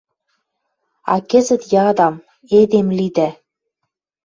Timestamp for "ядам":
1.87-2.15